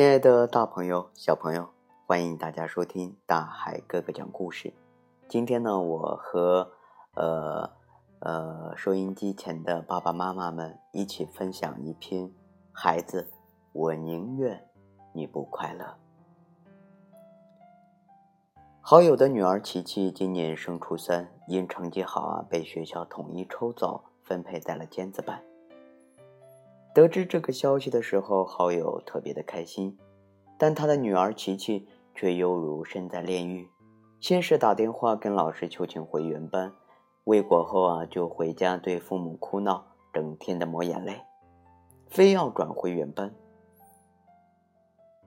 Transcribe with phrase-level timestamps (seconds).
[0.00, 1.68] 亲爱的大朋友、小朋友，
[2.06, 4.72] 欢迎大家收听大海哥哥讲故事。
[5.28, 6.72] 今天呢，我和
[7.16, 7.70] 呃
[8.20, 12.24] 呃收音机前的爸爸妈妈们一起分享一篇
[12.72, 13.30] 《孩子，
[13.72, 14.66] 我宁愿
[15.12, 15.84] 你不快乐》。
[18.80, 25.44] 好友的女儿琪琪今年升初三，因成绩好啊，被学校统一抽走，分配在了尖子班。
[26.92, 29.96] 得知这个消息的时候，好友特别的开心，
[30.58, 33.68] 但他的女儿琪琪却犹如身在炼狱。
[34.20, 36.72] 先是打电话跟老师求情回原班，
[37.24, 41.22] 未果后啊，就回家对父母哭闹，整天的抹眼泪，
[42.08, 43.32] 非要转回原班。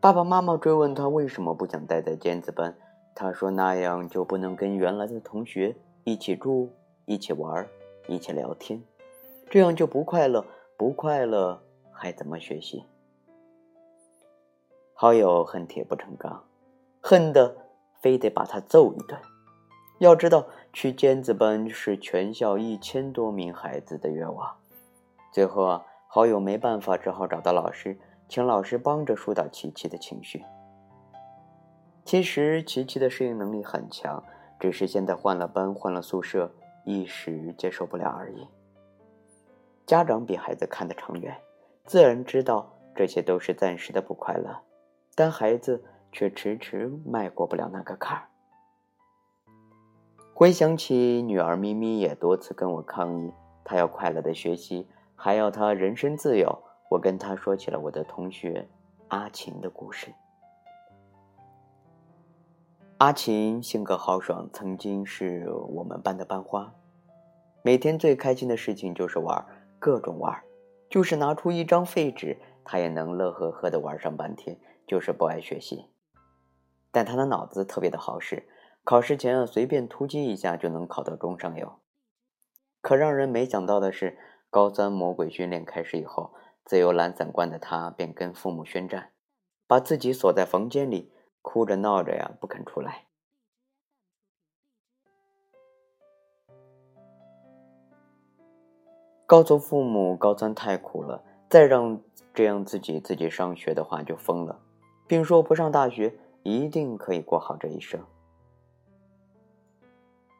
[0.00, 2.76] 爸爸妈妈追问他为什么不想待在尖子班，
[3.14, 6.70] 他说那样就不能跟原来的同学一起住、
[7.06, 7.66] 一起玩、
[8.08, 8.82] 一起聊天，
[9.48, 10.44] 这样就不快乐。
[10.82, 12.84] 不快乐还怎么学习？
[14.94, 16.42] 好友恨铁不成钢，
[17.00, 17.56] 恨得
[18.00, 19.16] 非得把他揍一顿。
[20.00, 24.56] 要知道，去尖子班是全校一千多名孩子的愿望。
[25.32, 27.96] 最后啊，好友没办法，只好找到老师，
[28.28, 30.44] 请老师帮着疏导琪琪的情绪。
[32.04, 34.20] 其实琪琪的适应能力很强，
[34.58, 36.52] 只是现在换了班，换了宿舍，
[36.84, 38.48] 一时接受不了而已。
[39.86, 41.36] 家长比孩子看得长远，
[41.84, 44.60] 自然知道这些都是暂时的不快乐，
[45.14, 48.28] 但孩子却迟迟迈过不了那个坎儿。
[50.34, 53.32] 回想起女儿咪咪也多次跟我抗议，
[53.64, 56.62] 她要快乐的学习，还要她人身自由。
[56.88, 58.68] 我跟她说起了我的同学
[59.08, 60.12] 阿琴的故事。
[62.98, 66.72] 阿琴性格豪爽，曾经是我们班的班花，
[67.62, 69.46] 每天最开心的事情就是玩儿。
[69.82, 70.40] 各种玩，
[70.88, 74.56] 就是拿出一张废纸，他也能乐呵呵的玩上半天。
[74.86, 75.86] 就是不爱学习，
[76.90, 78.46] 但他的脑子特别的好使，
[78.84, 81.80] 考试前啊随便突击一下就能考到中上游。
[82.82, 84.18] 可让人没想到的是，
[84.50, 86.34] 高三魔鬼训练开始以后，
[86.64, 89.12] 自由懒散惯的他便跟父母宣战，
[89.66, 93.06] 把自己锁在房间里，哭着闹着呀不肯出来。
[99.32, 101.98] 告诉父母高三太苦了，再让
[102.34, 104.60] 这样自己自己上学的话就疯了，
[105.06, 107.98] 并说不上大学一定可以过好这一生。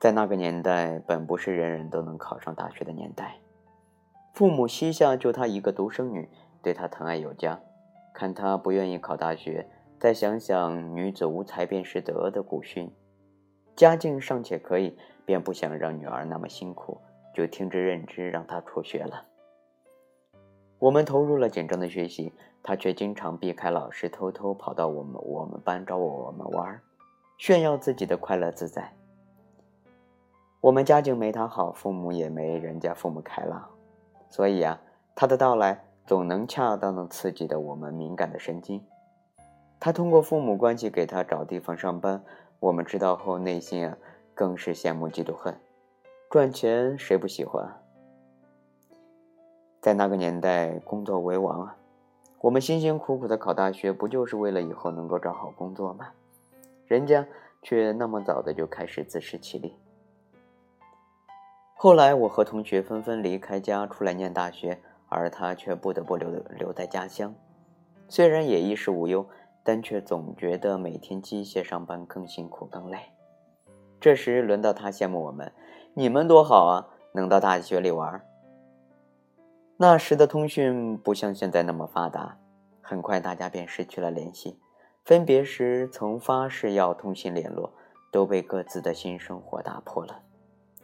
[0.00, 3.36] 在那个年代，本不是人人都能考上大学的年代，
[4.32, 6.26] 父母膝下就她一个独生女，
[6.62, 7.60] 对她疼爱有加。
[8.14, 9.68] 看她不愿意考大学，
[9.98, 12.90] 再想想“女子无才便是德”的古训，
[13.76, 16.98] 家境尚且可以，便不想让女儿那么辛苦。
[17.38, 19.24] 就听之任之，让他辍学了。
[20.80, 22.32] 我们投入了紧张的学习，
[22.64, 26.80] 他却经常避开老师，偷偷跑到我们我们班找我们玩，
[27.38, 28.92] 炫耀自己的快乐自在。
[30.60, 33.70] 我们家境没他好，父母也没人家父母开朗，
[34.28, 34.80] 所以啊，
[35.14, 38.84] 他的到来总能恰当的刺激的我们敏感的神经。
[39.78, 42.20] 他通过父母关系给他找地方上班，
[42.58, 43.96] 我们知道后内心啊
[44.34, 45.56] 更是羡慕嫉妒恨。
[46.30, 47.80] 赚钱谁不喜欢？
[49.80, 51.76] 在那个年代，工作为王啊！
[52.42, 56.10] 我们辛辛苦苦的考大学，不就是为了以后能够找好工作吗？
[56.86, 57.26] 人家
[57.62, 59.74] 却那么早的就开始自食其力。
[61.74, 64.78] 后来，我和同学纷纷离开家出来念大学，
[65.08, 66.28] 而他却不得不留
[66.58, 67.34] 留在家乡。
[68.06, 69.26] 虽然也衣食无忧，
[69.64, 72.98] 但却总觉得每天机械上班更辛苦更累。
[73.98, 75.50] 这时，轮到他羡慕我们。
[75.94, 78.24] 你们多好啊，能到大学里玩。
[79.76, 82.38] 那时的通讯不像现在那么发达，
[82.80, 84.58] 很快大家便失去了联系。
[85.04, 87.72] 分别时曾发誓要通信联络，
[88.12, 90.20] 都被各自的新生活打破了。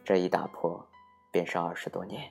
[0.03, 0.85] 这一打破，
[1.31, 2.21] 便是二十多年。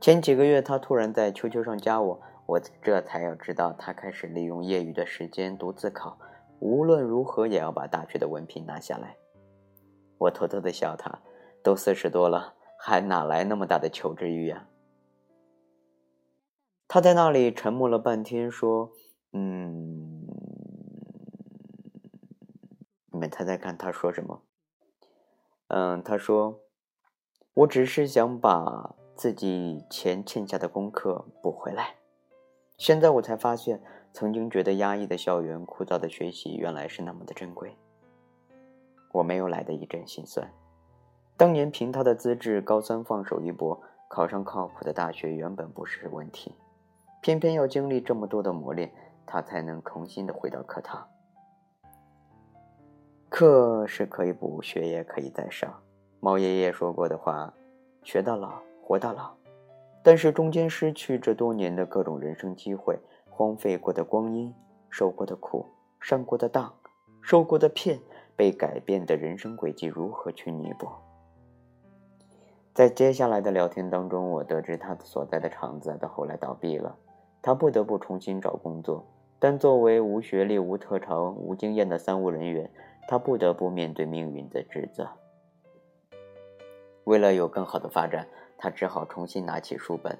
[0.00, 6.18] 前几个月，他突然在 QQ 上加我，我这才要知道他开始利用业余的时间读自考，
[6.60, 9.16] 无论如何也要把大学的文凭拿下来。
[10.18, 11.20] 我偷偷的笑他，
[11.62, 14.68] 都四十多了，还哪来那么大的求知欲呀？
[16.86, 18.90] 他在那里沉默了半天，说
[19.32, 20.26] ：“嗯，
[23.12, 24.42] 你们猜猜看，他说什么？”
[25.68, 26.60] 嗯，他说
[27.52, 31.96] ：“我只是想把自己以前欠下的功课补回来。
[32.78, 33.82] 现在我才发现，
[34.12, 37.76] 曾经觉得压抑的校园、枯燥的学习，原来是那么的珍贵。”
[39.18, 40.48] 我没有来的一阵心酸。
[41.36, 46.54] 当年凭他的资质，高三放手一搏，考上靠谱的大学原本不是问题，
[47.20, 48.92] 偏偏要经历这么多的磨练，
[49.26, 51.08] 他才能重新的回到课堂。
[53.28, 55.82] 课是可以补，学也可以再上。
[56.20, 57.52] 毛爷爷说过的话
[58.04, 59.34] ：“学到老，活到老。”
[60.02, 62.96] 但是中间失去这多年的各种人生机会，
[63.28, 64.54] 荒废过的光阴，
[64.88, 65.66] 受过的苦，
[66.00, 66.72] 上过的当，
[67.20, 68.00] 受过的骗，
[68.38, 70.86] 被改变的人生轨迹，如何去弥补？
[72.72, 76.96] 在接下来的聊天当中，我得知他所在的厂子到后来倒闭了，
[77.42, 79.04] 他不得不重新找工作。
[79.40, 82.70] 但作为无学历、无特长、无经验的三无人员，
[83.08, 85.08] 他不得不面对命运的指责。
[87.02, 90.16] 为了有更好的发展，他只好重新拿起书本。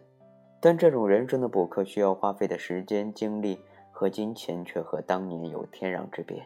[0.61, 3.61] 但这种人生的补课需要花费的时间、精力
[3.93, 6.45] 和金钱，却和当年有天壤之别。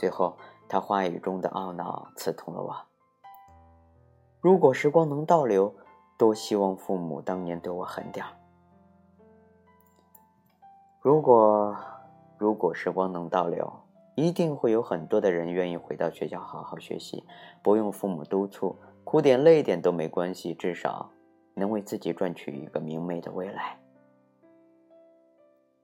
[0.00, 0.34] 最后，
[0.66, 2.74] 他话语中的懊恼刺痛了我。
[4.40, 5.74] 如果时光能倒流，
[6.16, 8.32] 多希望父母当年对我狠点儿。
[11.02, 11.76] 如果，
[12.38, 13.70] 如果时光能倒流，
[14.14, 17.22] 一定会有很多的人愿意回到学校好好学习，
[17.62, 18.74] 不用父母督促，
[19.04, 21.10] 哭点累点都没关系，至少
[21.52, 23.78] 能为自己赚取一个明媚的未来。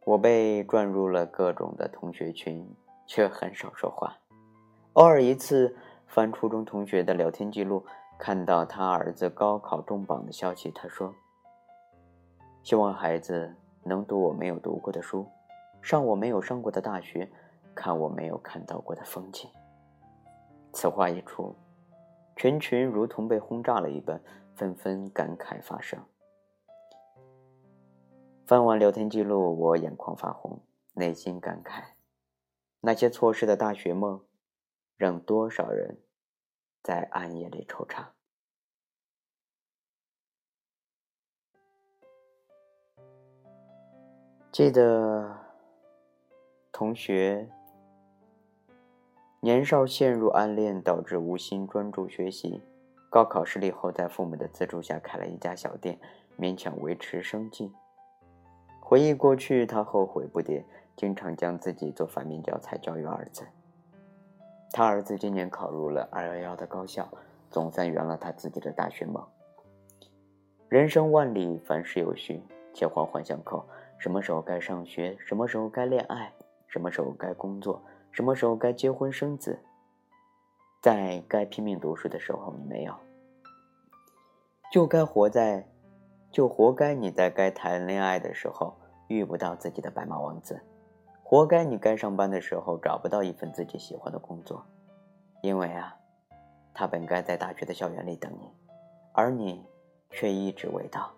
[0.06, 2.66] 我被转入了各种的同学群，
[3.06, 4.16] 却很少说话。
[4.94, 5.76] 偶尔一次
[6.06, 7.84] 翻初中同学的聊天记录，
[8.18, 11.14] 看到他儿子高考中榜的消息，他说
[12.62, 13.54] ：“希望孩子。”
[13.88, 15.24] 能读我没有读过的书，
[15.80, 17.30] 上我没有上过的大学，
[17.72, 19.48] 看我没有看到过的风景。
[20.72, 21.54] 此话一出，
[22.34, 24.20] 群群如同被轰炸了一般，
[24.56, 26.00] 纷纷感慨发声。
[28.44, 30.58] 翻完聊天记录，我眼眶发红，
[30.94, 31.84] 内心感慨：
[32.86, 34.24] 那些错失的大学梦，
[34.96, 35.98] 让多少人
[36.84, 38.04] 在暗夜里惆怅。
[44.52, 45.36] 记得
[46.70, 47.50] 同学
[49.40, 52.62] 年少陷入暗恋，导致无心专注学习。
[53.10, 55.98] 高考失利后，在父母的资助下开了一家小店，
[56.38, 57.72] 勉强维持生计。
[58.80, 60.62] 回忆过去，他后悔不迭，
[60.96, 63.46] 经常将自己做反面教材教育儿子。
[64.72, 67.08] 他儿子今年考入了二幺幺的高校，
[67.50, 69.24] 总算圆了他自己的大学梦。
[70.68, 72.42] 人生万里，凡事有序，
[72.74, 73.64] 且环环相扣。
[73.98, 75.16] 什么时候该上学？
[75.18, 76.32] 什么时候该恋爱？
[76.66, 77.80] 什么时候该工作？
[78.10, 79.58] 什么时候该结婚生子？
[80.82, 82.94] 在该拼命读书的时候，你没有，
[84.70, 85.66] 就该活在，
[86.30, 88.76] 就活该你在该谈恋爱的时候
[89.08, 90.60] 遇不到自己的白马王子，
[91.28, 94.64] 活该你该上班的时候找不到一份自己喜欢的工作，
[95.42, 95.92] 因为啊，
[96.72, 98.48] 他本该在大学的校园里等你，
[99.12, 99.66] 而你
[100.08, 101.12] 却一直未到，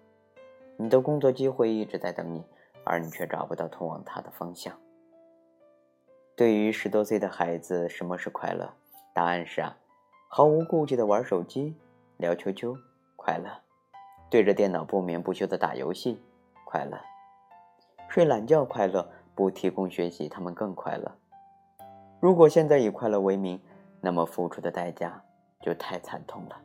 [0.79, 2.43] 你的工作机会一直在等你。
[2.85, 4.75] 而你却找不到通往他的方向。
[6.35, 8.73] 对于十多岁的孩子，什么是快乐？
[9.13, 9.77] 答案是啊，
[10.27, 11.77] 毫无顾忌的玩手机、
[12.17, 12.75] 聊 QQ，
[13.15, 13.61] 快乐；
[14.31, 16.19] 对着电脑不眠不休的打游戏，
[16.65, 16.97] 快乐；
[18.09, 19.07] 睡懒觉快乐，
[19.39, 21.15] 不提供学习他们更快乐。
[22.19, 23.61] 如果现在以快乐为名，
[24.01, 25.23] 那么付出的代价
[25.61, 26.61] 就太惨痛了。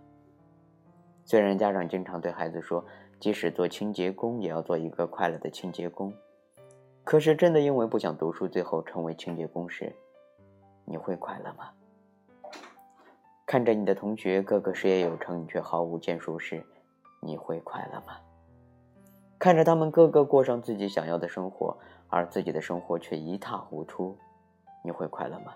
[1.24, 2.84] 虽然家长经常对孩子说。
[3.20, 6.14] 即使做清洁工，也要做一个快乐的清洁工。
[7.06, 9.96] 可是，真的因为不想读书，最后成为清洁工时，
[10.84, 11.72] 你会快乐吗？
[13.46, 16.66] 看着你的同学个个事业有成，你却毫无建树时，
[17.22, 18.20] 你会快乐吗？
[19.44, 24.18] 看着他们个个过上自己想要的生活，而自己的生活却一塌糊涂，
[24.82, 25.54] 你会快乐吗？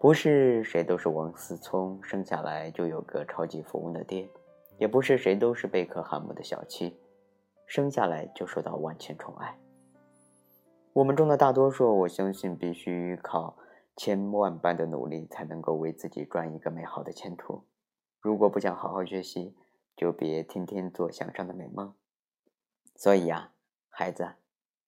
[0.00, 4.28] 不是谁都是王思聪，生下来就有个超级富翁的爹。
[4.78, 6.98] 也不是谁都是贝克汉姆的小七，
[7.68, 9.56] 生下来就受到万千宠爱。
[10.92, 13.56] 我们中的大多数，我相信必须靠
[13.96, 17.62] 千万般的努力，才能够为自己赚一个美好的前途。
[18.18, 19.54] 如果不想好好学习，
[20.00, 21.94] 就别天天做向上的美梦。
[22.96, 23.52] 所以呀，
[23.90, 24.36] 孩子，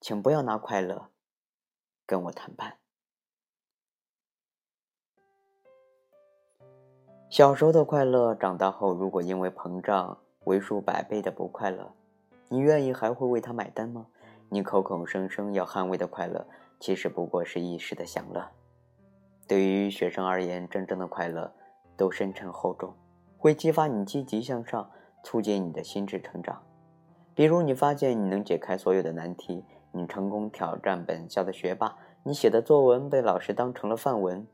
[0.01, 1.11] 请不要拿快乐
[2.07, 2.79] 跟我谈判。
[7.29, 11.93] 小时候的快乐，长大后如果因为膨胀为数百倍的不快乐，
[12.49, 14.07] 你愿意还会为他买单吗？
[14.49, 16.47] 你口口声声要捍卫的快乐，
[16.81, 18.51] 其实不过是一时的享乐。
[19.47, 21.55] 对于学生而言，真正的快乐
[21.99, 22.97] 都深沉厚重，
[23.37, 24.91] 会激发你积极向上，
[25.23, 26.63] 促进你的心智成长。
[27.35, 34.47] 比如，你发现你能解开所有的难题，你成功挑战本校的学霸，你写的作文被老师当成了范文，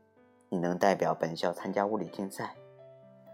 [0.49, 2.55] 你能代表本校参加物理竞赛。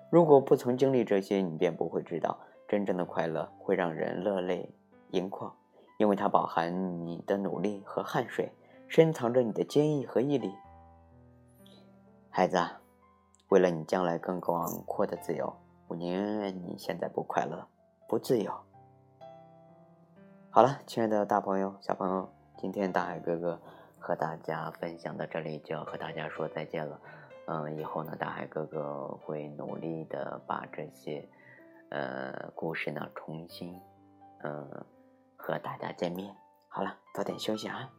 [0.09, 4.73] 如果不曾经历这些，你便不会知道，真正的快乐会让人热泪
[5.11, 5.53] 盈眶，
[5.97, 8.51] 因为它饱含你的努力和汗水，
[8.87, 10.53] 深藏着你的坚毅和毅力。
[12.29, 12.57] 孩子，
[13.49, 15.53] 为了你将来更广阔的自由，
[15.87, 17.67] 我宁愿你现在不快乐、
[18.07, 18.51] 不自由。
[20.49, 23.59] 好了，亲爱的大朋友、小朋友，今天大海哥哥
[23.99, 26.99] 和大家分享到这里，就要和大家说再见了。
[27.47, 31.29] 嗯，以后呢，大海哥哥会努力的把这些
[31.89, 33.79] 呃故事呢重新
[34.43, 34.85] 嗯
[35.35, 36.35] 和大家见面。
[36.67, 37.89] 好了，早点休息啊。